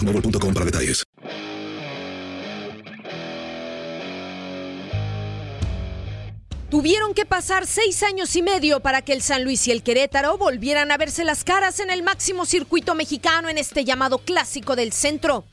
boostmobile.com 0.00 0.54
para 0.54 0.64
detalles. 0.64 1.04
Tuvieron 6.70 7.14
que 7.14 7.26
pasar 7.26 7.66
seis 7.66 8.04
años 8.04 8.36
y 8.36 8.42
medio 8.42 8.78
para 8.78 9.02
que 9.02 9.12
el 9.12 9.22
San 9.22 9.42
Luis 9.42 9.66
y 9.66 9.72
el 9.72 9.82
Querétaro 9.82 10.38
volvieran 10.38 10.92
a 10.92 10.96
verse 10.96 11.24
las 11.24 11.42
caras 11.42 11.80
en 11.80 11.90
el 11.90 12.04
máximo 12.04 12.46
circuito 12.46 12.94
mexicano 12.94 13.48
en 13.48 13.58
este 13.58 13.84
llamado 13.84 14.18
clásico 14.18 14.76
del 14.76 14.92
centro. 14.92 15.44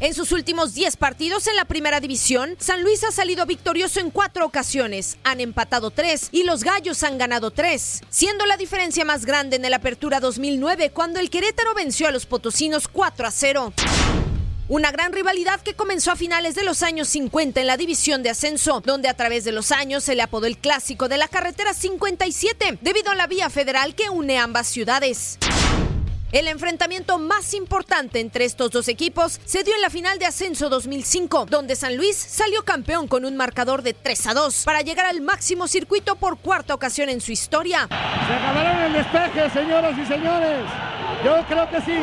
En 0.00 0.14
sus 0.14 0.30
últimos 0.30 0.74
10 0.74 0.96
partidos 0.96 1.48
en 1.48 1.56
la 1.56 1.64
primera 1.64 1.98
división, 1.98 2.54
San 2.60 2.84
Luis 2.84 3.02
ha 3.02 3.10
salido 3.10 3.46
victorioso 3.46 3.98
en 3.98 4.10
cuatro 4.10 4.46
ocasiones, 4.46 5.18
han 5.24 5.40
empatado 5.40 5.90
tres 5.90 6.28
y 6.30 6.44
los 6.44 6.62
Gallos 6.62 7.02
han 7.02 7.18
ganado 7.18 7.50
tres, 7.50 8.02
siendo 8.08 8.46
la 8.46 8.56
diferencia 8.56 9.04
más 9.04 9.26
grande 9.26 9.56
en 9.56 9.64
el 9.64 9.74
Apertura 9.74 10.20
2009 10.20 10.90
cuando 10.90 11.18
el 11.18 11.30
Querétaro 11.30 11.74
venció 11.74 12.06
a 12.06 12.12
los 12.12 12.26
potosinos 12.26 12.86
4 12.86 13.26
a 13.26 13.30
0. 13.32 13.72
Una 14.68 14.92
gran 14.92 15.12
rivalidad 15.12 15.60
que 15.62 15.74
comenzó 15.74 16.12
a 16.12 16.16
finales 16.16 16.54
de 16.54 16.62
los 16.62 16.84
años 16.84 17.08
50 17.08 17.60
en 17.60 17.66
la 17.66 17.76
división 17.76 18.22
de 18.22 18.30
ascenso, 18.30 18.80
donde 18.84 19.08
a 19.08 19.14
través 19.14 19.42
de 19.42 19.50
los 19.50 19.72
años 19.72 20.04
se 20.04 20.14
le 20.14 20.22
apodó 20.22 20.46
el 20.46 20.58
clásico 20.58 21.08
de 21.08 21.16
la 21.16 21.26
carretera 21.26 21.74
57, 21.74 22.78
debido 22.82 23.10
a 23.10 23.16
la 23.16 23.26
vía 23.26 23.50
federal 23.50 23.96
que 23.96 24.10
une 24.10 24.38
ambas 24.38 24.68
ciudades. 24.68 25.38
El 26.30 26.46
enfrentamiento 26.46 27.18
más 27.18 27.54
importante 27.54 28.20
entre 28.20 28.44
estos 28.44 28.70
dos 28.70 28.88
equipos 28.88 29.40
se 29.46 29.64
dio 29.64 29.74
en 29.74 29.80
la 29.80 29.88
final 29.88 30.18
de 30.18 30.26
Ascenso 30.26 30.68
2005, 30.68 31.46
donde 31.46 31.74
San 31.74 31.96
Luis 31.96 32.18
salió 32.18 32.66
campeón 32.66 33.08
con 33.08 33.24
un 33.24 33.34
marcador 33.34 33.80
de 33.80 33.94
3 33.94 34.26
a 34.26 34.34
2 34.34 34.64
para 34.66 34.82
llegar 34.82 35.06
al 35.06 35.22
máximo 35.22 35.66
circuito 35.66 36.16
por 36.16 36.36
cuarta 36.36 36.74
ocasión 36.74 37.08
en 37.08 37.22
su 37.22 37.32
historia. 37.32 37.88
Se 37.88 38.34
acabaron 38.34 38.78
el 38.82 38.92
despeje, 38.92 39.48
señoras 39.48 39.98
y 39.98 40.04
señores. 40.04 40.64
Yo 41.24 41.44
creo 41.48 41.70
que 41.70 41.80
sí. 41.80 41.98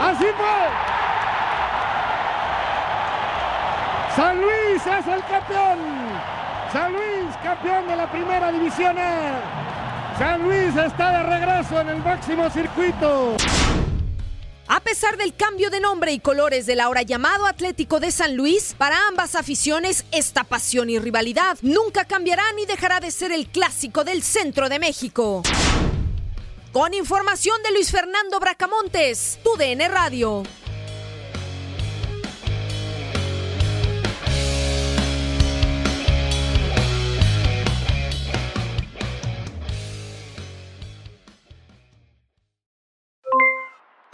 Así 0.00 0.24
fue. 0.24 0.94
San 4.14 4.40
Luis 4.40 4.86
es 4.86 5.06
el 5.08 5.24
campeón. 5.24 5.78
San 6.72 6.92
Luis, 6.92 7.36
campeón 7.42 7.88
de 7.88 7.96
la 7.96 8.08
primera 8.08 8.52
división 8.52 8.96
A. 8.96 9.64
San 10.18 10.44
Luis 10.44 10.76
está 10.76 11.10
de 11.10 11.22
regreso 11.24 11.80
en 11.80 11.88
el 11.88 11.96
máximo 11.98 12.48
circuito. 12.48 13.36
A 14.84 14.90
pesar 14.94 15.16
del 15.16 15.34
cambio 15.34 15.70
de 15.70 15.80
nombre 15.80 16.12
y 16.12 16.18
colores 16.18 16.66
del 16.66 16.78
ahora 16.78 17.00
llamado 17.00 17.46
Atlético 17.46 18.00
de 18.00 18.12
San 18.12 18.36
Luis, 18.36 18.74
para 18.76 19.08
ambas 19.08 19.34
aficiones 19.34 20.04
esta 20.12 20.44
pasión 20.44 20.90
y 20.90 20.98
rivalidad 20.98 21.56
nunca 21.62 22.04
cambiará 22.04 22.44
ni 22.52 22.66
dejará 22.66 23.00
de 23.00 23.10
ser 23.10 23.32
el 23.32 23.46
clásico 23.46 24.04
del 24.04 24.22
centro 24.22 24.68
de 24.68 24.78
México. 24.78 25.42
Con 26.70 26.92
información 26.92 27.56
de 27.62 27.72
Luis 27.72 27.90
Fernando 27.90 28.38
Bracamontes, 28.38 29.38
tu 29.42 29.56
DN 29.56 29.88
Radio. 29.88 30.42